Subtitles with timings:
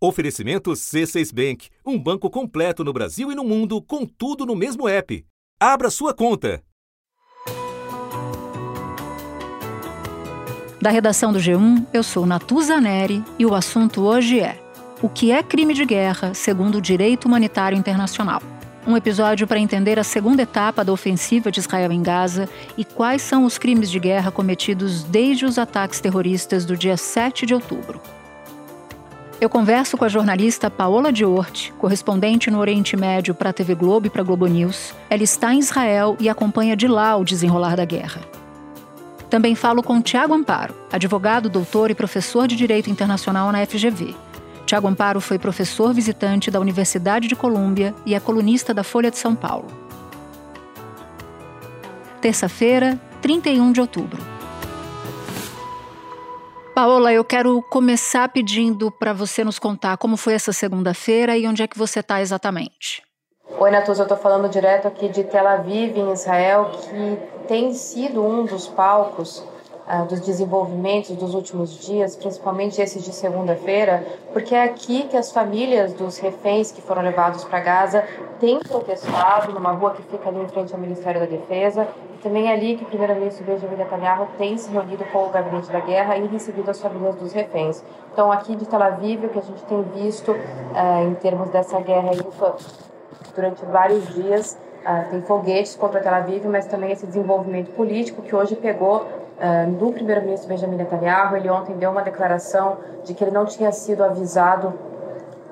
[0.00, 4.88] Oferecimento C6 Bank, um banco completo no Brasil e no mundo, com tudo no mesmo
[4.88, 5.26] app.
[5.58, 6.62] Abra sua conta.
[10.80, 14.62] Da redação do G1, eu sou Natuza Neri e o assunto hoje é:
[15.02, 18.40] o que é crime de guerra segundo o direito humanitário internacional?
[18.86, 23.20] Um episódio para entender a segunda etapa da ofensiva de Israel em Gaza e quais
[23.20, 28.00] são os crimes de guerra cometidos desde os ataques terroristas do dia 7 de outubro.
[29.40, 34.08] Eu converso com a jornalista Paola Diort, correspondente no Oriente Médio para a TV Globo
[34.08, 34.92] e para a Globo News.
[35.08, 38.20] Ela está em Israel e acompanha de lá o desenrolar da guerra.
[39.30, 44.12] Também falo com Tiago Amparo, advogado, doutor e professor de Direito Internacional na FGV.
[44.66, 49.18] Tiago Amparo foi professor visitante da Universidade de Colômbia e é colunista da Folha de
[49.18, 49.68] São Paulo.
[52.20, 54.37] Terça-feira, 31 de outubro.
[56.80, 61.60] Paola, eu quero começar pedindo para você nos contar como foi essa segunda-feira e onde
[61.60, 63.02] é que você está exatamente.
[63.58, 68.24] Oi, Natuza, eu estou falando direto aqui de Tel Aviv, em Israel, que tem sido
[68.24, 69.44] um dos palcos
[69.88, 75.32] uh, dos desenvolvimentos dos últimos dias, principalmente esses de segunda-feira, porque é aqui que as
[75.32, 78.04] famílias dos reféns que foram levados para Gaza
[78.38, 81.88] têm protestado numa rua que fica ali em frente ao Ministério da Defesa.
[82.22, 85.78] Também é ali que o primeiro-ministro Benjamin Netanyahu tem se reunido com o gabinete da
[85.78, 87.84] guerra e recebido as famílias dos reféns.
[88.12, 91.80] Então, aqui de Tel Aviv, o que a gente tem visto uh, em termos dessa
[91.80, 92.10] guerra
[93.36, 98.34] durante vários dias, uh, tem foguetes contra Tel Aviv, mas também esse desenvolvimento político que
[98.34, 101.36] hoje pegou uh, do primeiro-ministro Benjamin Netanyahu.
[101.36, 104.74] Ele ontem deu uma declaração de que ele não tinha sido avisado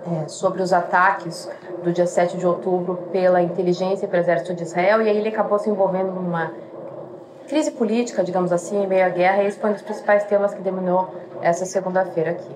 [0.06, 1.48] é, sobre os ataques
[1.82, 5.28] do dia 7 de outubro pela inteligência e pelo exército de Israel, e aí ele
[5.28, 6.52] acabou se envolvendo numa
[7.48, 10.52] crise política, digamos assim, em meio à guerra, e esse foi um dos principais temas
[10.52, 12.54] que dominou essa segunda-feira aqui.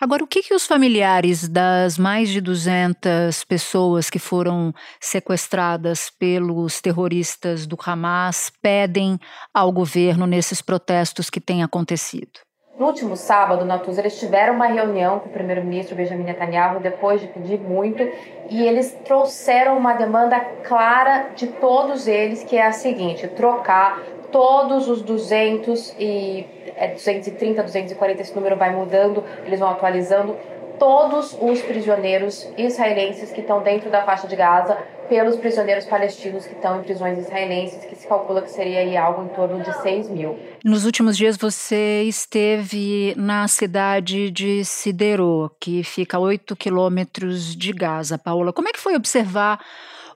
[0.00, 6.80] Agora, o que, que os familiares das mais de 200 pessoas que foram sequestradas pelos
[6.80, 9.18] terroristas do Hamas pedem
[9.52, 12.40] ao governo nesses protestos que têm acontecido?
[12.76, 17.28] No último sábado, Natuza, eles tiveram uma reunião com o primeiro-ministro Benjamin Netanyahu depois de
[17.28, 18.02] pedir muito
[18.50, 24.02] e eles trouxeram uma demanda clara de todos eles, que é a seguinte: trocar
[24.32, 30.36] todos os 200 e é 230, 240, esse número vai mudando, eles vão atualizando
[30.78, 34.76] todos os prisioneiros israelenses que estão dentro da faixa de Gaza
[35.08, 39.28] pelos prisioneiros palestinos que estão em prisões israelenses, que se calcula que seria algo em
[39.28, 40.38] torno de 6 mil.
[40.64, 47.72] Nos últimos dias você esteve na cidade de Sidero, que fica a 8 quilômetros de
[47.72, 48.18] Gaza.
[48.18, 49.60] Paola, como é que foi observar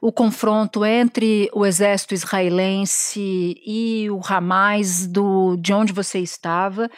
[0.00, 6.90] o confronto entre o exército israelense e o Hamas do, de onde você estava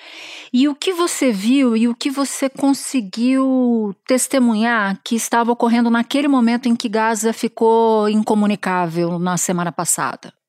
[0.52, 6.28] e o que você viu e o que você conseguiu testemunhar que estava ocorrendo naquele
[6.28, 10.39] momento em que Gaza ficou incomunicável na semana passada.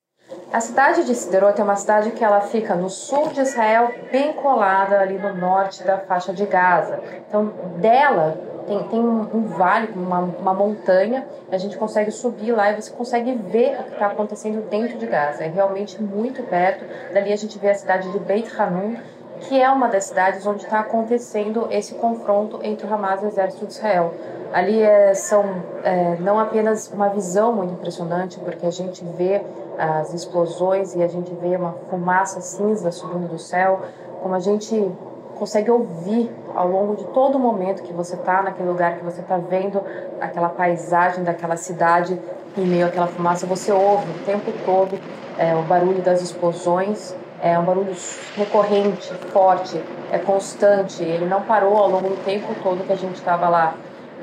[0.54, 4.34] A cidade de Siderot é uma cidade que ela fica no sul de Israel, bem
[4.34, 7.00] colada ali no norte da faixa de Gaza.
[7.26, 12.82] Então, dela tem, tem um, vale, uma, uma montanha, a gente consegue subir lá e
[12.82, 15.46] você consegue ver o que está acontecendo dentro de Gaza.
[15.46, 16.84] É realmente muito perto.
[17.14, 18.98] Dali a gente vê a cidade de Beit Hanun,
[19.40, 23.28] que é uma das cidades onde está acontecendo esse confronto entre o Hamas e o
[23.30, 24.14] exército de Israel.
[24.54, 25.46] Ali é, são
[25.82, 29.42] é, não apenas uma visão muito impressionante, porque a gente vê
[29.82, 33.82] as explosões e a gente vê uma fumaça cinza subindo do céu,
[34.22, 34.92] como a gente
[35.40, 39.22] consegue ouvir ao longo de todo o momento que você está naquele lugar, que você
[39.22, 39.82] está vendo
[40.20, 42.22] aquela paisagem daquela cidade
[42.56, 45.00] em meio àquela fumaça, você ouve o tempo todo
[45.38, 47.96] é, o barulho das explosões, é um barulho
[48.36, 49.82] recorrente, forte,
[50.12, 53.74] é constante, ele não parou ao longo do tempo todo que a gente estava lá.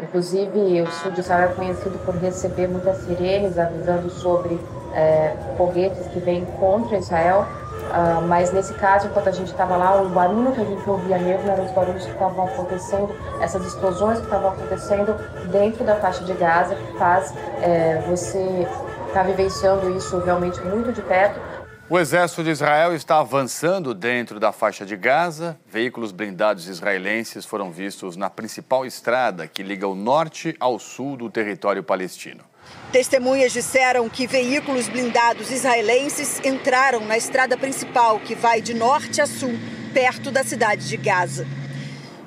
[0.03, 4.59] Inclusive, o sul de Israel é conhecido por receber muitas sirenes avisando sobre
[4.95, 7.47] é, foguetes que vêm contra Israel.
[7.89, 11.19] Uh, mas nesse caso, enquanto a gente estava lá, o barulho que a gente ouvia
[11.19, 13.09] mesmo eram os barulhos que estavam acontecendo,
[13.41, 15.15] essas explosões que estavam acontecendo
[15.50, 18.67] dentro da faixa de Gaza, que faz é, você
[19.06, 21.41] estar tá vivenciando isso realmente muito de perto.
[21.90, 25.58] O exército de Israel está avançando dentro da faixa de Gaza.
[25.67, 31.31] Veículos blindados israelenses foram vistos na principal estrada que liga o norte ao sul do
[31.31, 32.44] território palestino.
[32.93, 39.26] Testemunhas disseram que veículos blindados israelenses entraram na estrada principal que vai de norte a
[39.26, 39.58] sul,
[39.94, 41.46] perto da cidade de Gaza.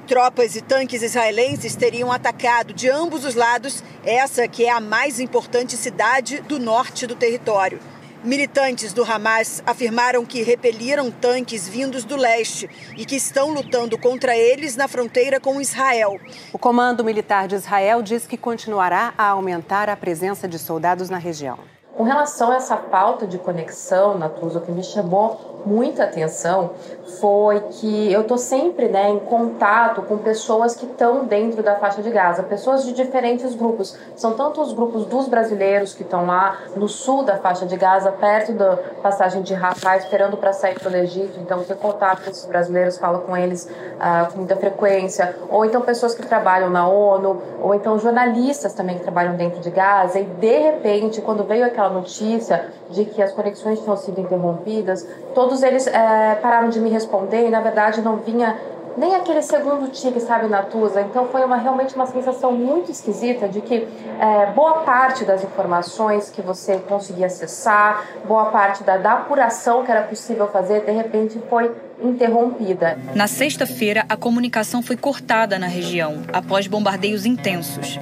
[0.08, 5.20] Tropas e tanques israelenses teriam atacado de ambos os lados essa que é a mais
[5.20, 7.91] importante cidade do norte do território.
[8.24, 14.38] Militantes do Hamas afirmaram que repeliram tanques vindos do leste e que estão lutando contra
[14.38, 16.20] eles na fronteira com Israel.
[16.54, 21.18] O Comando Militar de Israel diz que continuará a aumentar a presença de soldados na
[21.18, 21.58] região.
[21.98, 26.72] Com relação a essa falta de conexão, Natuza, o que me chamou muita atenção
[27.20, 32.02] foi que eu tô sempre né, em contato com pessoas que estão dentro da faixa
[32.02, 33.98] de Gaza, pessoas de diferentes grupos.
[34.16, 38.12] São tanto os grupos dos brasileiros que estão lá no sul da faixa de Gaza,
[38.12, 41.40] perto da passagem de Rafah, esperando para sair para o Egito.
[41.40, 45.36] Então, ter contato com esses brasileiros, falo com eles uh, com muita frequência.
[45.50, 49.70] Ou então pessoas que trabalham na ONU, ou então jornalistas também que trabalham dentro de
[49.70, 50.20] Gaza.
[50.20, 55.08] E de repente, quando veio aquela notícia de que as conexões tinham sido interrompidas,
[55.52, 58.58] todos eles é, pararam de me responder e na verdade não vinha
[58.98, 61.02] nem aquele segundo tique, sabe, Natuza.
[61.02, 63.88] Então foi uma, realmente uma sensação muito esquisita de que
[64.20, 69.92] é, boa parte das informações que você conseguia acessar, boa parte da, da apuração que
[69.92, 71.72] era possível fazer, de repente foi
[72.02, 72.98] interrompida.
[73.14, 78.00] Na sexta-feira, a comunicação foi cortada na região após bombardeios intensos.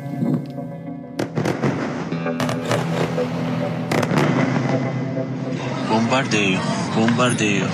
[5.89, 6.59] Bombardeio,
[6.93, 7.65] bombardeio.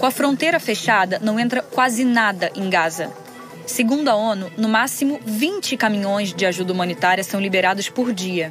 [0.00, 3.12] Com a fronteira fechada, não entra quase nada em Gaza.
[3.66, 8.50] Segundo a ONU, no máximo 20 caminhões de ajuda humanitária são liberados por dia.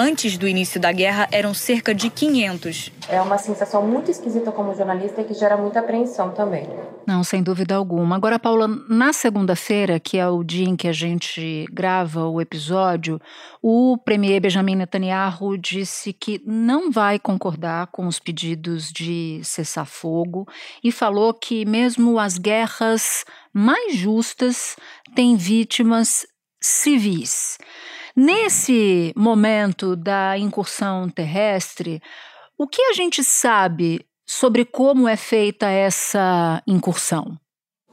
[0.00, 2.92] Antes do início da guerra, eram cerca de 500.
[3.08, 6.68] É uma sensação muito esquisita como jornalista e que gera muita apreensão também.
[7.04, 8.14] Não, sem dúvida alguma.
[8.14, 13.20] Agora, Paula, na segunda-feira, que é o dia em que a gente grava o episódio,
[13.60, 20.46] o premier Benjamin Netanyahu disse que não vai concordar com os pedidos de cessar fogo
[20.84, 24.76] e falou que mesmo as guerras mais justas
[25.16, 26.24] têm vítimas
[26.60, 27.58] civis.
[28.20, 32.02] Nesse momento da incursão terrestre,
[32.58, 37.38] o que a gente sabe sobre como é feita essa incursão?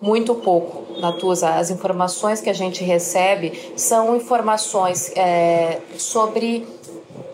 [0.01, 1.53] Muito pouco, Natuza.
[1.53, 6.65] As informações que a gente recebe são informações é, sobre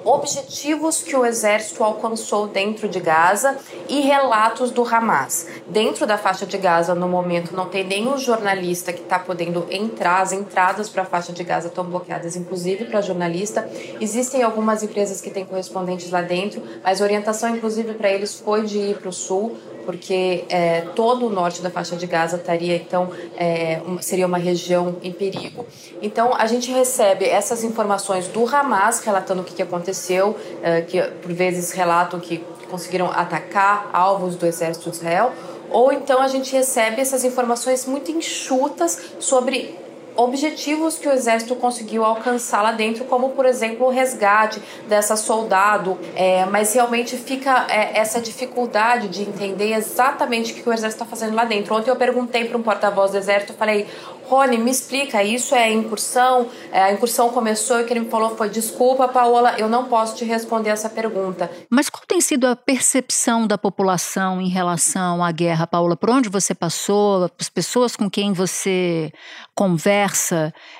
[0.04, 3.58] objetivos que o exército alcançou dentro de Gaza
[3.88, 5.48] e relatos do Hamas.
[5.68, 10.22] Dentro da faixa de Gaza, no momento, não tem nenhum jornalista que está podendo entrar.
[10.22, 13.70] As entradas para a faixa de Gaza estão bloqueadas, inclusive para jornalista.
[14.00, 18.64] Existem algumas empresas que têm correspondentes lá dentro, mas a orientação, inclusive, para eles foi
[18.64, 22.76] de ir para o sul porque é, todo o norte da faixa de Gaza estaria
[22.76, 25.66] então é, seria uma região em perigo.
[26.02, 31.02] Então a gente recebe essas informações do Hamas relatando o que, que aconteceu, é, que
[31.02, 35.34] por vezes relatam que conseguiram atacar alvos do exército de Israel,
[35.70, 39.81] ou então a gente recebe essas informações muito enxutas sobre
[40.16, 45.98] objetivos que o exército conseguiu alcançar lá dentro, como por exemplo o resgate dessa soldado,
[46.16, 51.06] é, mas realmente fica é, essa dificuldade de entender exatamente o que o exército está
[51.06, 51.76] fazendo lá dentro.
[51.76, 53.88] Ontem eu perguntei para um porta-voz do exército, falei,
[54.26, 56.48] Rony, me explica, isso é incursão?
[56.72, 59.86] É, a incursão começou e o que ele me falou foi: desculpa, Paola, eu não
[59.86, 61.52] posso te responder essa pergunta.
[61.70, 65.98] Mas qual tem sido a percepção da população em relação à guerra, Paola?
[65.98, 69.12] Por onde você passou, as pessoas com quem você
[69.54, 70.01] conversa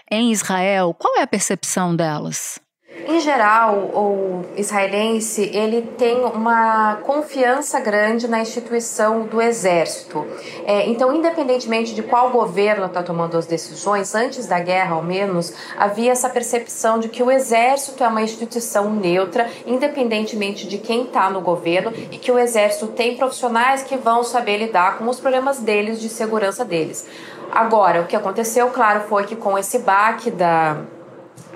[0.10, 2.60] em Israel, qual é a percepção delas?
[3.08, 10.26] Em geral, o israelense ele tem uma confiança grande na instituição do exército.
[10.66, 15.54] É, então, independentemente de qual governo está tomando as decisões, antes da guerra, ao menos,
[15.78, 21.30] havia essa percepção de que o exército é uma instituição neutra, independentemente de quem está
[21.30, 25.60] no governo, e que o exército tem profissionais que vão saber lidar com os problemas
[25.60, 27.08] deles, de segurança deles.
[27.52, 30.78] Agora, o que aconteceu, claro, foi que com esse baque da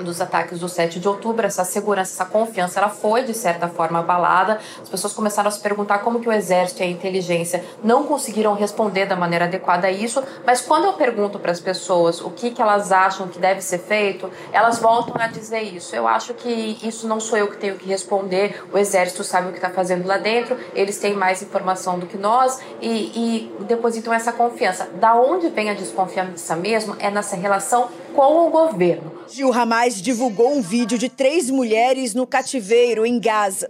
[0.03, 3.99] dos ataques do 7 de outubro, essa segurança, essa confiança, ela foi de certa forma
[3.99, 4.59] abalada.
[4.81, 8.53] As pessoas começaram a se perguntar como que o exército e a inteligência não conseguiram
[8.53, 12.51] responder da maneira adequada a isso, mas quando eu pergunto para as pessoas o que
[12.51, 15.95] que elas acham que deve ser feito, elas voltam a dizer isso.
[15.95, 18.63] Eu acho que isso não sou eu que tenho que responder.
[18.71, 22.17] O exército sabe o que está fazendo lá dentro, eles têm mais informação do que
[22.17, 22.89] nós e,
[23.59, 24.89] e depositam essa confiança.
[24.95, 29.11] Da onde vem a desconfiança mesmo é nessa relação com o governo.
[29.27, 29.51] Gil
[29.86, 33.70] Hamas divulgou um vídeo de três mulheres no cativeiro em Gaza.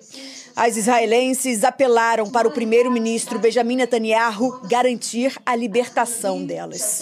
[0.56, 7.02] As israelenses apelaram para o primeiro-ministro Benjamin Netanyahu garantir a libertação delas.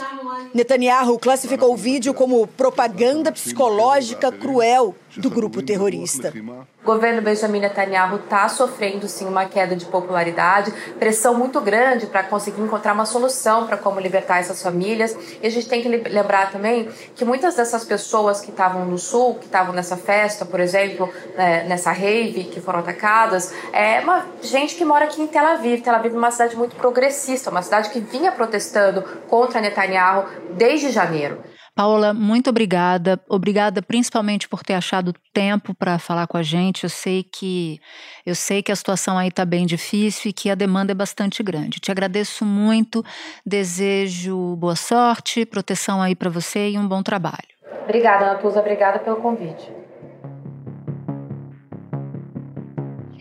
[0.51, 6.33] Netanyahu classificou o vídeo como propaganda psicológica cruel do grupo terrorista.
[6.81, 12.23] O governo Benjamin Netanyahu está sofrendo sim uma queda de popularidade, pressão muito grande para
[12.23, 15.15] conseguir encontrar uma solução para como libertar essas famílias.
[15.41, 19.35] E a gente tem que lembrar também que muitas dessas pessoas que estavam no sul,
[19.35, 24.75] que estavam nessa festa, por exemplo, né, nessa rave, que foram atacadas, é uma gente
[24.75, 25.81] que mora aqui em Tel Aviv.
[25.81, 30.89] Tel Aviv é uma cidade muito progressista, uma cidade que vinha protestando contra Netanyahu desde
[30.89, 31.52] janeiro.
[31.75, 33.19] Paola, muito obrigada.
[33.27, 36.83] Obrigada principalmente por ter achado tempo para falar com a gente.
[36.83, 37.79] Eu sei que
[38.23, 41.41] eu sei que a situação aí está bem difícil e que a demanda é bastante
[41.41, 41.79] grande.
[41.79, 43.03] Te agradeço muito.
[43.43, 47.53] Desejo boa sorte, proteção aí para você e um bom trabalho.
[47.83, 48.59] Obrigada, Natuza.
[48.59, 49.71] Obrigada pelo convite.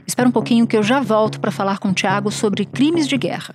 [0.07, 3.17] Espera um pouquinho que eu já volto para falar com o Tiago sobre crimes de
[3.17, 3.55] guerra.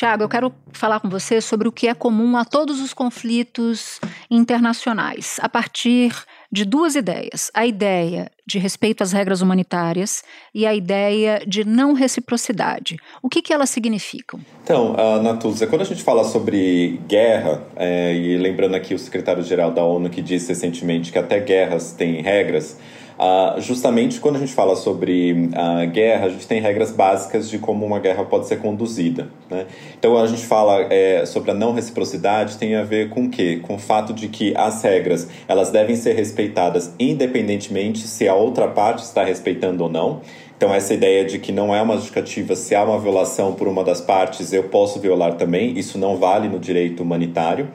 [0.00, 4.00] Tiago, eu quero falar com você sobre o que é comum a todos os conflitos
[4.30, 6.10] internacionais, a partir
[6.50, 11.92] de duas ideias: a ideia de respeito às regras humanitárias e a ideia de não
[11.92, 12.96] reciprocidade.
[13.22, 14.40] O que, que elas significam?
[14.64, 19.70] Então, uh, Natuza, quando a gente fala sobre guerra, é, e lembrando aqui o secretário-geral
[19.70, 22.78] da ONU que disse recentemente que até guerras têm regras.
[23.20, 27.50] Uh, justamente quando a gente fala sobre a uh, guerra, a gente tem regras básicas
[27.50, 29.28] de como uma guerra pode ser conduzida.
[29.50, 29.66] Né?
[29.98, 33.60] Então, a gente fala é, sobre a não reciprocidade, tem a ver com o quê?
[33.60, 38.68] Com o fato de que as regras elas devem ser respeitadas independentemente se a outra
[38.68, 40.22] parte está respeitando ou não.
[40.56, 43.84] Então, essa ideia de que não é uma justificativa se há uma violação por uma
[43.84, 47.68] das partes, eu posso violar também, isso não vale no direito humanitário.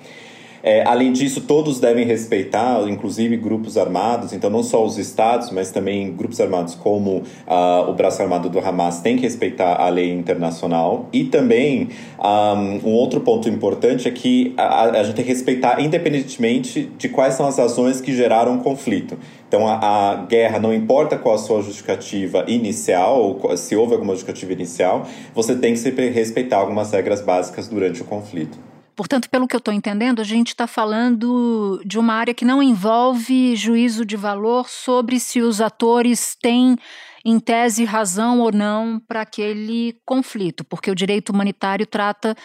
[0.66, 5.70] É, além disso, todos devem respeitar, inclusive grupos armados, então não só os estados, mas
[5.70, 10.12] também grupos armados como uh, o braço armado do Hamas tem que respeitar a lei
[10.12, 11.08] internacional.
[11.14, 15.80] E também um, um outro ponto importante é que a, a, gente tem que respeitar
[15.80, 19.20] independentemente de quais são as razões que geraram o conflito.
[19.48, 19.76] Então, a,
[20.14, 25.06] a, guerra, não importa qual a sua justificativa inicial, ou se houve alguma justificativa inicial,
[25.36, 28.58] você tem que sempre respeitar algumas regras básicas durante o conflito.
[28.96, 32.64] Portanto, pelo que eu estou entendendo, a gente está falando de uma área que não
[32.64, 36.78] envolve juízo de valor sobre se os atores têm,
[37.26, 42.38] em tese, razão ou não para aquele conflito, porque o direito humanitário trata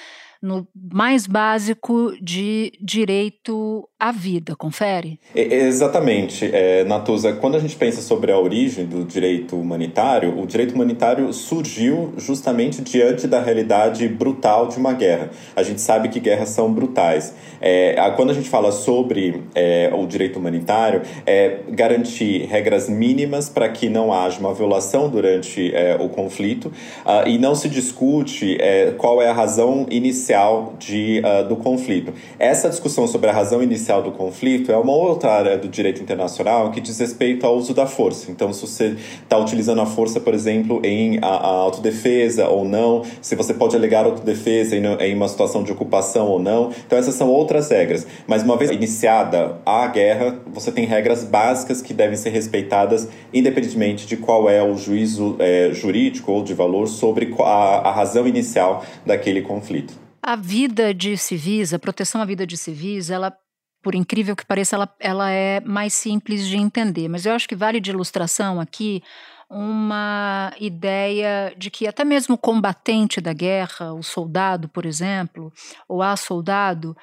[0.42, 5.20] no mais básico de direito à vida, confere?
[5.34, 7.34] exatamente, é, Natuza.
[7.34, 12.80] Quando a gente pensa sobre a origem do direito humanitário, o direito humanitário surgiu justamente
[12.80, 15.30] diante da realidade brutal de uma guerra.
[15.54, 17.34] A gente sabe que guerras são brutais.
[17.60, 23.68] É, quando a gente fala sobre é, o direito humanitário, é garantir regras mínimas para
[23.68, 26.66] que não haja uma violação durante é, o conflito
[27.04, 30.29] uh, e não se discute é, qual é a razão inicial
[30.78, 32.12] de, uh, do conflito.
[32.38, 36.02] Essa discussão sobre a razão inicial inicial do conflito é uma outra área do direito
[36.02, 38.30] internacional que diz respeito ao uso da força.
[38.30, 43.02] Então, se você está utilizando a força, por exemplo, em a, a, autodefesa ou não,
[43.20, 46.70] se você pode alegar autodefesa em, em uma situação de ocupação ou não.
[46.86, 48.06] Então, essas são outras regras.
[48.26, 54.06] Mas uma vez iniciada a guerra, você tem regras básicas que devem ser respeitadas, independentemente
[54.06, 58.84] de qual é o juízo é, jurídico ou de valor sobre a, a razão inicial
[59.04, 59.99] daquele conflito.
[60.22, 63.36] A vida de civis, a proteção à vida de civis, ela
[63.82, 67.08] por incrível que pareça, ela, ela é mais simples de entender.
[67.08, 69.02] Mas eu acho que vale de ilustração aqui
[69.48, 75.52] uma ideia de que até mesmo o combatente da guerra, o soldado, por exemplo,
[75.88, 76.96] ou a soldado,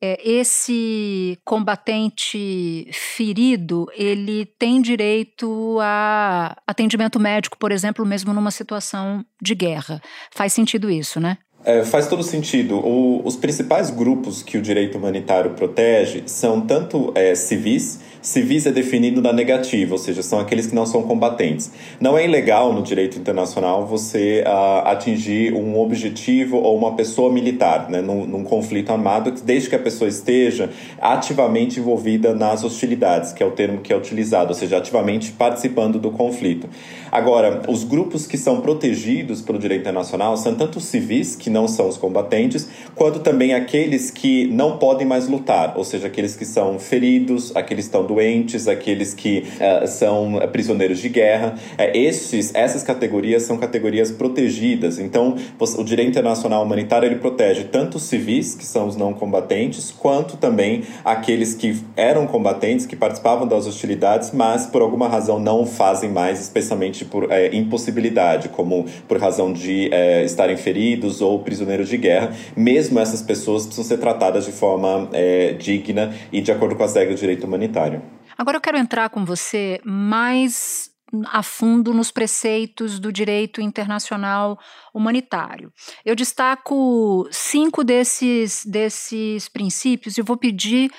[0.00, 9.24] é, esse combatente ferido, ele tem direito a atendimento médico, por exemplo, mesmo numa situação
[9.42, 10.00] de guerra.
[10.30, 11.38] Faz sentido isso, né?
[11.64, 12.76] É, faz todo sentido.
[12.76, 18.70] O, os principais grupos que o direito humanitário protege são tanto é, civis, civis é
[18.70, 21.70] definido na negativa, ou seja, são aqueles que não são combatentes.
[22.00, 27.90] Não é ilegal no direito internacional você uh, atingir um objetivo ou uma pessoa militar
[27.90, 30.70] né, num, num, conflito armado, desde que a pessoa esteja
[31.00, 35.98] ativamente envolvida nas hostilidades, que é o termo que é utilizado, ou seja, ativamente participando
[35.98, 36.68] do conflito.
[37.10, 41.66] Agora, os grupos que são protegidos pelo direito internacional são tanto civis, que que não
[41.66, 46.44] são os combatentes, quanto também aqueles que não podem mais lutar, ou seja, aqueles que
[46.44, 51.54] são feridos, aqueles que estão doentes, aqueles que uh, são prisioneiros de guerra.
[51.94, 54.98] Esses, essas categorias são categorias protegidas.
[54.98, 59.90] Então, o direito internacional humanitário ele protege tanto os civis, que são os não combatentes,
[59.90, 65.66] quanto também aqueles que eram combatentes, que participavam das hostilidades, mas por alguma razão não
[65.66, 71.88] fazem mais, especialmente por é, impossibilidade, como por razão de é, estarem feridos ou prisioneiros
[71.88, 72.32] de guerra.
[72.56, 76.94] Mesmo essas pessoas precisam ser tratadas de forma é, digna e de acordo com as
[76.94, 77.97] regras do direito humanitário.
[78.38, 80.90] Agora eu quero entrar com você mais
[81.26, 84.56] a fundo nos preceitos do direito internacional
[84.94, 85.72] humanitário.
[86.04, 90.92] Eu destaco cinco desses, desses princípios e vou pedir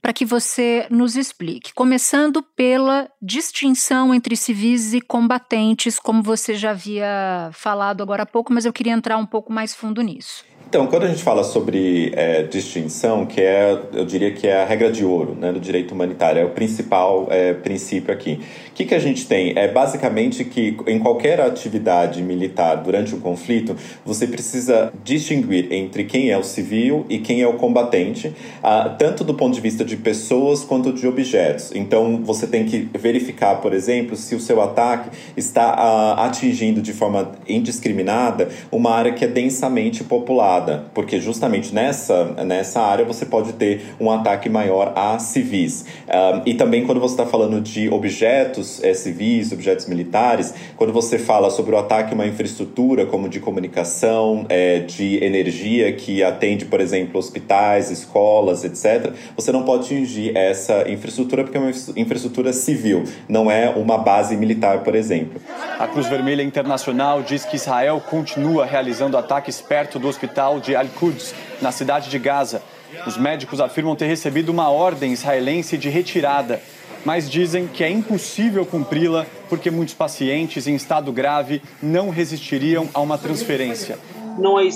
[0.00, 6.70] para que você nos explique, começando pela distinção entre civis e combatentes, como você já
[6.70, 10.44] havia falado agora há pouco, mas eu queria entrar um pouco mais fundo nisso.
[10.68, 14.64] Então, quando a gente fala sobre é, distinção, que é, eu diria que é a
[14.64, 18.40] regra de ouro né, do direito humanitário, é o principal é, princípio aqui.
[18.70, 19.56] O que, que a gente tem?
[19.56, 26.30] É basicamente que em qualquer atividade militar durante um conflito, você precisa distinguir entre quem
[26.30, 29.96] é o civil e quem é o combatente, ah, tanto do ponto de vista de
[29.96, 31.70] pessoas quanto de objetos.
[31.76, 36.92] Então, você tem que verificar, por exemplo, se o seu ataque está ah, atingindo de
[36.92, 40.55] forma indiscriminada uma área que é densamente populada
[40.94, 45.84] porque justamente nessa, nessa área você pode ter um ataque maior a civis.
[46.06, 51.18] Um, e também quando você está falando de objetos é, civis, objetos militares, quando você
[51.18, 56.64] fala sobre o ataque a uma infraestrutura como de comunicação, é, de energia que atende,
[56.64, 62.52] por exemplo, hospitais, escolas, etc., você não pode atingir essa infraestrutura porque é uma infraestrutura
[62.52, 65.40] civil, não é uma base militar, por exemplo.
[65.78, 70.76] A Cruz Vermelha Internacional diz que Israel continua realizando ataques perto do hospital hospital de
[70.76, 72.62] Al-Quds, na cidade de Gaza.
[73.06, 76.60] Os médicos afirmam ter recebido uma ordem israelense de retirada,
[77.04, 83.00] mas dizem que é impossível cumpri-la porque muitos pacientes em estado grave não resistiriam a
[83.00, 83.98] uma transferência.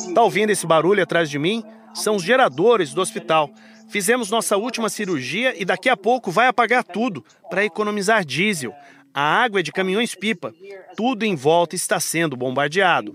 [0.08, 1.62] Está ouvindo esse barulho atrás de mim?
[1.94, 3.50] São os geradores do hospital.
[3.88, 8.72] Fizemos nossa última cirurgia e daqui a pouco vai apagar tudo para economizar diesel.
[9.12, 10.54] A água é de caminhões-pipa.
[10.96, 13.14] Tudo em volta está sendo bombardeado.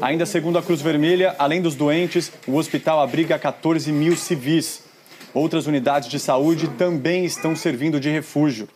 [0.00, 4.84] Ainda segundo a Cruz Vermelha, além dos doentes, o hospital abriga 14 mil civis.
[5.32, 8.68] Outras unidades de saúde também estão servindo de refúgio.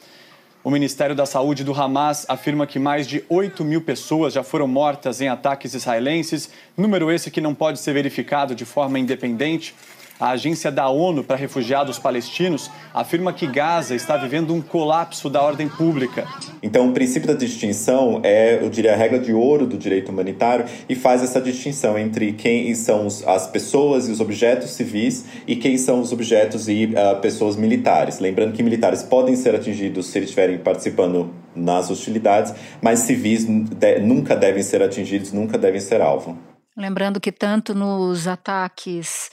[0.64, 4.66] O Ministério da Saúde do Hamas afirma que mais de 8 mil pessoas já foram
[4.66, 9.74] mortas em ataques israelenses, número esse que não pode ser verificado de forma independente.
[10.20, 15.40] A agência da ONU para refugiados palestinos afirma que Gaza está vivendo um colapso da
[15.40, 16.26] ordem pública.
[16.60, 20.64] Então, o princípio da distinção é, eu diria, a regra de ouro do direito humanitário
[20.88, 25.78] e faz essa distinção entre quem são as pessoas e os objetos civis e quem
[25.78, 28.18] são os objetos e uh, pessoas militares.
[28.18, 34.00] Lembrando que militares podem ser atingidos se eles estiverem participando nas hostilidades, mas civis de,
[34.00, 36.36] nunca devem ser atingidos, nunca devem ser alvo.
[36.76, 39.30] Lembrando que tanto nos ataques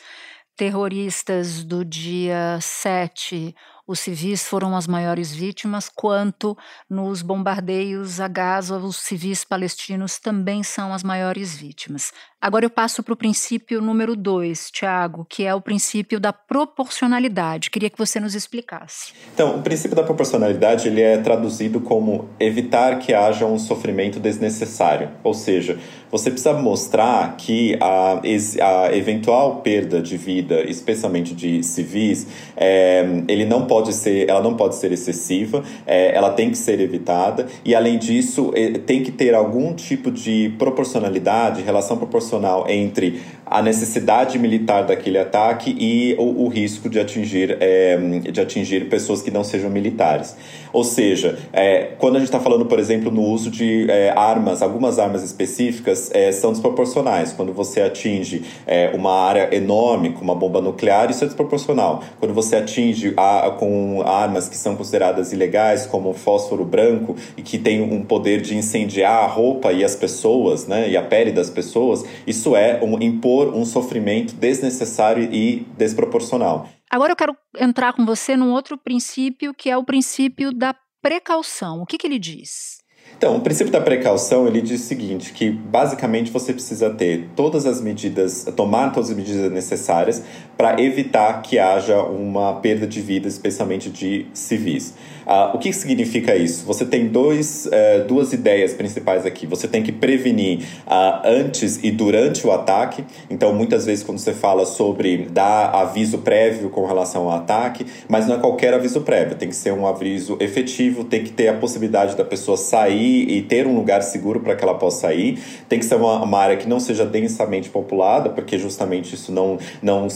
[0.56, 3.56] terroristas do dia 7
[3.88, 6.58] os civis foram as maiores vítimas, quanto
[6.90, 12.12] nos bombardeios a Gaza, os civis palestinos também são as maiores vítimas.
[12.46, 17.72] Agora eu passo para o princípio número dois, Tiago, que é o princípio da proporcionalidade.
[17.72, 19.14] Queria que você nos explicasse.
[19.34, 25.10] Então, o princípio da proporcionalidade ele é traduzido como evitar que haja um sofrimento desnecessário.
[25.24, 25.80] Ou seja,
[26.12, 33.46] você precisa mostrar que a, a eventual perda de vida, especialmente de civis, é, ele
[33.46, 37.74] não pode ser, ela não pode ser excessiva, é, ela tem que ser evitada e
[37.74, 42.35] além disso é, tem que ter algum tipo de proporcionalidade, relação proporcional
[42.68, 47.96] entre a necessidade militar daquele ataque e o, o risco de atingir, é,
[48.32, 50.36] de atingir pessoas que não sejam militares.
[50.74, 54.62] Ou seja, é, quando a gente está falando, por exemplo, no uso de é, armas,
[54.62, 57.32] algumas armas específicas é, são desproporcionais.
[57.32, 62.04] Quando você atinge é, uma área enorme, com uma bomba nuclear, isso é desproporcional.
[62.20, 67.58] Quando você atinge a, com armas que são consideradas ilegais, como fósforo branco, e que
[67.58, 71.50] tem um poder de incendiar a roupa e as pessoas, né, e a pele das
[71.50, 76.70] pessoas, isso é um impor um sofrimento desnecessário e desproporcional.
[76.90, 81.82] Agora eu quero entrar com você num outro princípio, que é o princípio da precaução.
[81.82, 82.84] O que, que ele diz?
[83.18, 87.66] Então, o princípio da precaução, ele diz o seguinte, que basicamente você precisa ter todas
[87.66, 90.22] as medidas, tomar todas as medidas necessárias
[90.58, 94.96] para evitar que haja uma perda de vida, especialmente de civis.
[95.26, 96.66] Uh, o que significa isso?
[96.66, 99.48] Você tem dois, uh, duas ideias principais aqui.
[99.48, 103.04] Você tem que prevenir uh, antes e durante o ataque.
[103.30, 108.28] Então, muitas vezes, quando você fala sobre dar aviso prévio com relação ao ataque, mas
[108.28, 111.54] não é qualquer aviso prévio, tem que ser um aviso efetivo, tem que ter a
[111.56, 115.40] possibilidade da pessoa sair e ter um lugar seguro para que ela possa sair.
[115.68, 119.58] Tem que ser uma, uma, área que não seja densamente populada, porque justamente isso não,
[119.82, 120.08] não,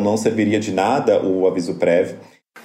[0.00, 2.16] não serviria de nada o aviso prévio.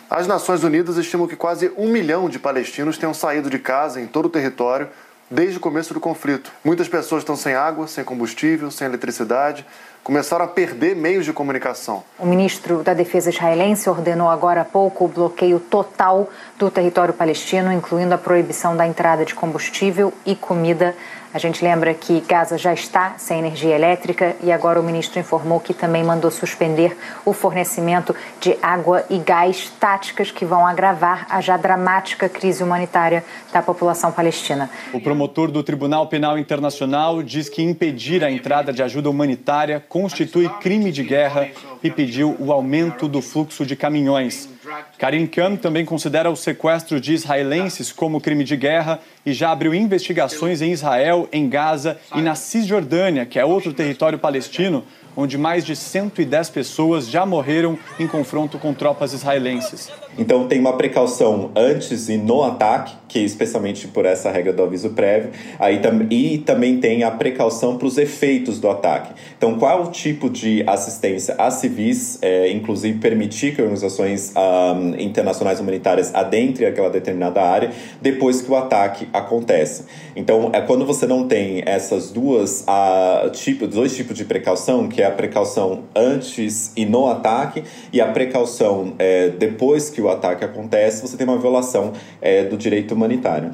[0.09, 4.05] As Nações Unidas estimam que quase um milhão de palestinos tenham saído de casa em
[4.05, 4.87] todo o território
[5.31, 6.51] desde o começo do conflito.
[6.63, 9.65] Muitas pessoas estão sem água, sem combustível, sem eletricidade,
[10.03, 12.03] começaram a perder meios de comunicação.
[12.19, 17.73] O ministro da Defesa israelense ordenou agora há pouco o bloqueio total do território palestino,
[17.73, 20.95] incluindo a proibição da entrada de combustível e comida
[21.35, 25.59] a gente lembra que Gaza já está sem energia elétrica e agora o ministro informou
[25.59, 26.95] que também mandou suspender
[27.25, 33.21] o fornecimento de água e gás, táticas que vão agravar a já dramática crise humanitária
[33.51, 34.69] da população palestina.
[34.93, 40.47] O promotor do Tribunal Penal Internacional diz que impedir a entrada de ajuda humanitária constitui
[40.61, 41.49] crime de guerra
[41.83, 44.54] e pediu o aumento do fluxo de caminhões.
[44.97, 49.73] Karim Khan também considera o sequestro de israelenses como crime de guerra e já abriu
[49.73, 54.83] investigações em Israel, em Gaza e na Cisjordânia, que é outro território palestino,
[55.15, 59.91] onde mais de 110 pessoas já morreram em confronto com tropas israelenses.
[60.17, 64.91] Então tem uma precaução antes e no ataque, que especialmente por essa regra do aviso
[64.91, 69.13] prévio, aí tam e também tem a precaução para os efeitos do ataque.
[69.37, 75.59] Então qual o tipo de assistência a civis, é, inclusive permitir que organizações um, internacionais
[75.59, 79.85] humanitárias adentrem aquela determinada área depois que o ataque acontece.
[80.15, 85.01] Então é quando você não tem essas duas uh, tipo, dois tipos de precaução, que
[85.01, 90.43] é a precaução antes e no ataque e a precaução é, depois que o ataque
[90.43, 93.51] acontece, você tem uma violação é, do direito humanitário.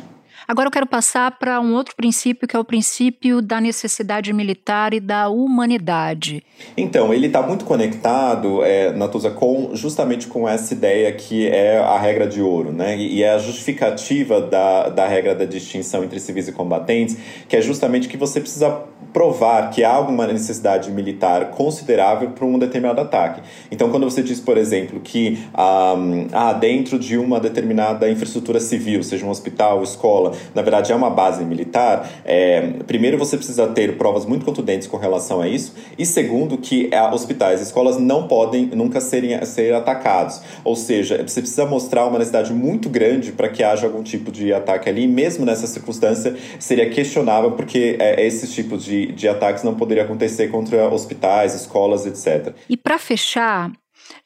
[0.47, 4.93] Agora eu quero passar para um outro princípio, que é o princípio da necessidade militar
[4.93, 6.43] e da humanidade.
[6.75, 11.97] Então, ele está muito conectado, é, Natuza, com, justamente com essa ideia que é a
[11.97, 12.97] regra de ouro, né?
[12.97, 17.61] E é a justificativa da, da regra da distinção entre civis e combatentes, que é
[17.61, 23.41] justamente que você precisa provar que há alguma necessidade militar considerável para um determinado ataque.
[23.69, 29.03] Então, quando você diz, por exemplo, que um, ah, dentro de uma determinada infraestrutura civil,
[29.03, 33.97] seja um hospital, escola, na verdade é uma base militar, é, primeiro você precisa ter
[33.97, 38.67] provas muito contundentes com relação a isso, e segundo, que é, hospitais escolas não podem
[38.67, 40.41] nunca serem, ser atacados.
[40.63, 44.53] Ou seja, você precisa mostrar uma necessidade muito grande para que haja algum tipo de
[44.53, 49.63] ataque ali, e mesmo nessa circunstância seria questionável, porque é, esses tipos de de, ataques
[49.63, 52.53] não poderia acontecer contra hospitais, escolas, etc.
[52.69, 53.71] E para fechar,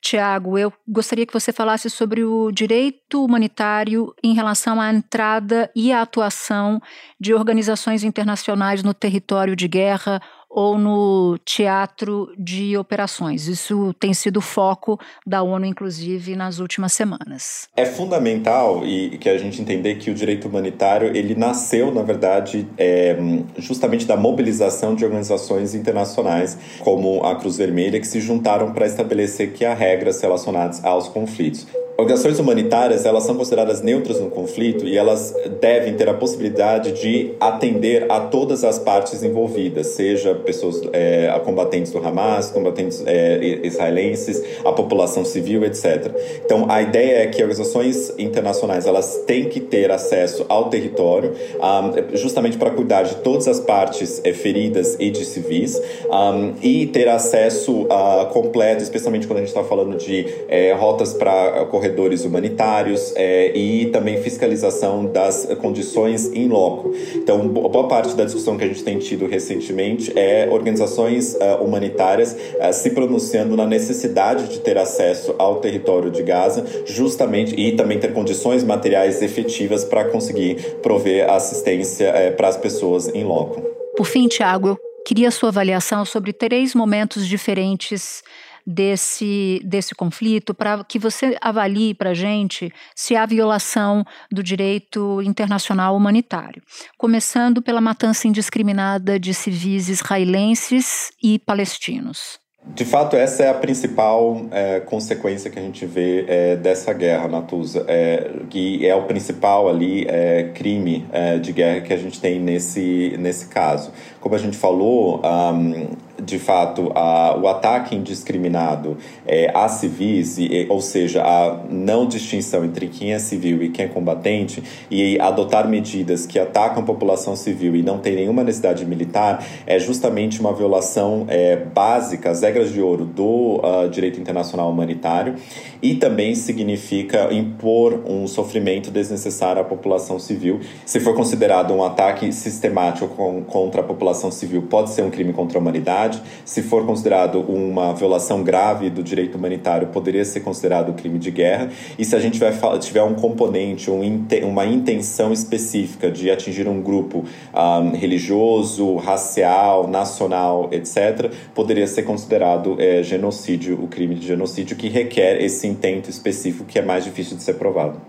[0.06, 5.92] Tiago, eu gostaria que você falasse sobre o direito humanitário em relação à entrada e
[5.92, 6.80] à atuação
[7.20, 10.22] de organizações internacionais no território de guerra
[10.56, 13.46] ou no teatro de operações.
[13.46, 17.68] Isso tem sido foco da ONU, inclusive, nas últimas semanas.
[17.76, 22.66] É fundamental e que a gente entender que o direito humanitário ele nasceu, na verdade,
[22.78, 23.18] é,
[23.58, 29.52] justamente da mobilização de organizações internacionais, como a Cruz Vermelha, que se juntaram para estabelecer
[29.52, 31.68] que há regras relacionadas aos conflitos.
[31.98, 37.32] Organizações humanitárias, elas são consideradas neutras no conflito e elas devem ter a possibilidade de
[37.40, 43.62] atender a todas as partes envolvidas, seja pessoas, é, a combatentes do Hamas, combatentes é,
[43.64, 46.12] israelenses, a população civil, etc.
[46.44, 52.18] Então, a ideia é que organizações internacionais, elas têm que ter acesso ao território, um,
[52.18, 55.82] justamente para cuidar de todas as partes é, feridas e de civis,
[56.12, 61.14] um, e ter acesso uh, completo, especialmente quando a gente está falando de é, rotas
[61.14, 66.94] para correr corredores humanitários é, e também fiscalização das condições em loco.
[67.14, 72.34] Então, boa parte da discussão que a gente tem tido recentemente é organizações uh, humanitárias
[72.34, 78.00] uh, se pronunciando na necessidade de ter acesso ao território de Gaza, justamente e também
[78.00, 83.62] ter condições materiais efetivas para conseguir prover assistência uh, para as pessoas em loco.
[83.96, 88.24] Por fim, Tiago, eu queria sua avaliação sobre três momentos diferentes
[88.66, 95.22] desse, desse conflito, para que você avalie para a gente se há violação do direito
[95.22, 96.62] internacional humanitário.
[96.98, 102.40] Começando pela matança indiscriminada de civis israelenses e palestinos.
[102.74, 107.28] De fato, essa é a principal é, consequência que a gente vê é, dessa guerra,
[107.28, 112.20] Natuza, é, que é o principal ali é, crime é, de guerra que a gente
[112.20, 113.92] tem nesse, nesse caso.
[114.20, 115.90] Como a gente falou, um,
[116.22, 122.64] de fato, a, o ataque indiscriminado é, a civis, e, ou seja, a não distinção
[122.64, 127.36] entre quem é civil e quem é combatente, e adotar medidas que atacam a população
[127.36, 132.72] civil e não tem nenhuma necessidade militar, é justamente uma violação é, básica, as regras
[132.72, 135.36] de ouro do uh, direito internacional humanitário,
[135.82, 140.60] e também significa impor um sofrimento desnecessário à população civil.
[140.86, 145.34] Se for considerado um ataque sistemático com, contra a população civil, pode ser um crime
[145.34, 146.05] contra a humanidade
[146.44, 151.70] se for considerado uma violação grave do direito humanitário, poderia ser considerado crime de guerra.
[151.98, 152.40] E se a gente
[152.82, 161.32] tiver um componente, uma intenção específica de atingir um grupo um, religioso, racial, nacional, etc.,
[161.54, 166.80] poderia ser considerado é, genocídio, o crime de genocídio, que requer esse intento específico que
[166.80, 168.00] é mais difícil de ser provado.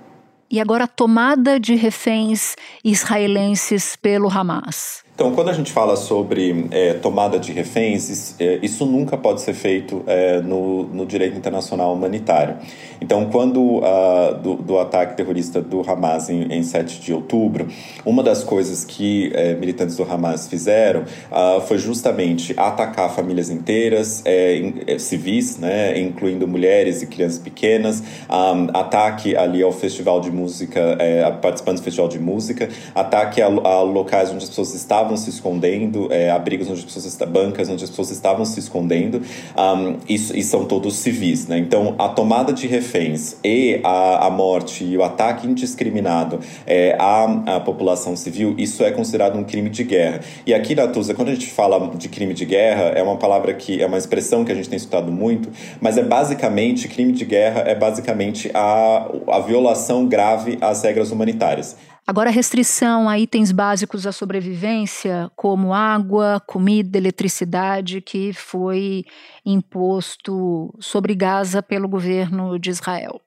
[0.50, 2.54] E agora a tomada de reféns
[2.84, 5.05] israelenses pelo Hamas.
[5.16, 9.54] Então, quando a gente fala sobre é, tomada de reféns, é, isso nunca pode ser
[9.54, 12.58] feito é, no, no, direito internacional humanitário.
[13.00, 17.66] Então, quando uh, do, do, ataque terrorista do Hamas em, em 7 de outubro,
[18.04, 24.22] uma das coisas que é, militantes do Hamas fizeram uh, foi justamente atacar famílias inteiras,
[24.26, 30.30] é, é, civis, né, incluindo mulheres e crianças pequenas, um, ataque ali ao festival de
[30.30, 30.98] música,
[31.40, 35.30] participantes do festival de música, ataque a, a locais onde as pessoas estavam estavam se
[35.30, 39.22] escondendo, é, abrigos onde as pessoas bancas onde as pessoas estavam se escondendo,
[39.56, 41.58] um, e, e, são todos civis, né?
[41.58, 47.56] Então, a tomada de reféns e a, a morte e o ataque indiscriminado é, à,
[47.56, 50.20] à população civil, isso é considerado um crime de guerra.
[50.44, 53.80] E aqui, Natuza, quando a gente fala de crime de guerra, é uma palavra que
[53.80, 55.48] é uma expressão que a gente tem escutado muito,
[55.80, 61.76] mas é basicamente crime de guerra é basicamente a, a violação grave às regras humanitárias.
[62.06, 69.04] Agora, a restrição a itens básicos da sobrevivência, como água, comida, eletricidade, que foi
[69.44, 73.20] imposto sobre Gaza pelo governo de Israel.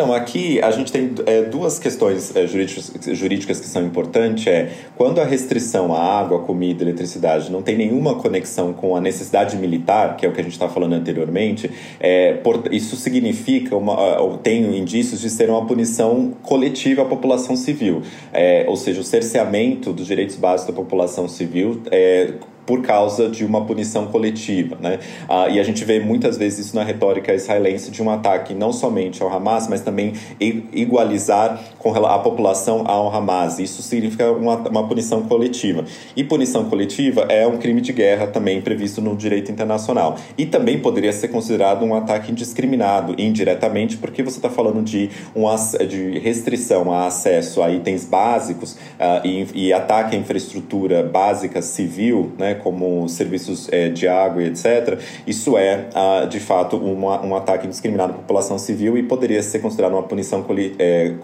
[0.00, 4.46] Então, aqui a gente tem é, duas questões é, jurídicas, jurídicas que são importantes.
[4.46, 9.58] É quando a restrição à água, comida, eletricidade não tem nenhuma conexão com a necessidade
[9.58, 14.38] militar, que é o que a gente está falando anteriormente, é, por, isso significa, uma,
[14.38, 18.00] tem indícios de ser uma punição coletiva à população civil.
[18.32, 22.32] É, ou seja, o cerceamento dos direitos básicos da população civil é,
[22.66, 24.76] por causa de uma punição coletiva.
[24.80, 24.98] Né?
[25.28, 28.72] Ah, e a gente vê muitas vezes isso na retórica israelense de um ataque não
[28.72, 33.58] somente ao Hamas, mas também igualizar com a população ao Hamas.
[33.58, 35.84] Isso significa uma, uma punição coletiva.
[36.14, 40.16] E punição coletiva é um crime de guerra também previsto no direito internacional.
[40.36, 45.44] E também poderia ser considerado um ataque indiscriminado, indiretamente, porque você está falando de, um,
[45.86, 52.32] de restrição a acesso a itens básicos uh, e, e ataque à infraestrutura básica civil,
[52.38, 57.66] né, como serviços é, de água etc., isso é, ah, de fato, uma, um ataque
[57.66, 60.44] indiscriminado à população civil e poderia ser considerado uma punição
[60.78, 61.14] é,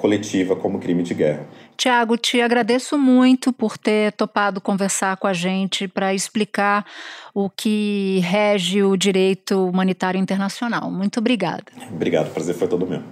[0.47, 1.47] coletiva como crime de guerra.
[1.77, 6.87] Tiago, te agradeço muito por ter topado conversar com a gente para explicar
[7.35, 10.91] o que rege o direito humanitário internacional.
[10.91, 11.65] Muito obrigada.
[11.91, 13.03] Obrigado, o prazer foi todo meu.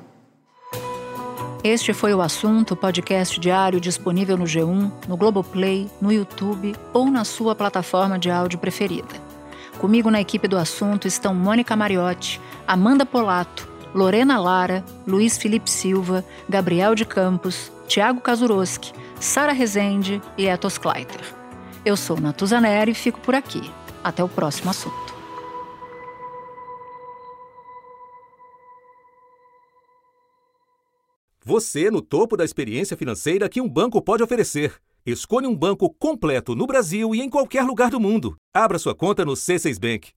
[1.62, 7.24] Este foi o assunto, podcast diário disponível no G1, no Globoplay, no YouTube ou na
[7.24, 9.24] sua plataforma de áudio preferida.
[9.78, 16.24] Comigo na equipe do assunto estão Mônica Mariotti, Amanda Polato, Lorena Lara, Luiz Felipe Silva,
[16.48, 21.20] Gabriel de Campos, Tiago Kazuroski, Sara Rezende e Etos Kleiter.
[21.84, 23.70] Eu sou Natuza Neri e fico por aqui.
[24.02, 25.14] Até o próximo assunto.
[31.44, 34.74] Você no topo da experiência financeira que um banco pode oferecer.
[35.06, 38.34] Escolha um banco completo no Brasil e em qualquer lugar do mundo.
[38.52, 40.12] Abra sua conta no C6 Bank.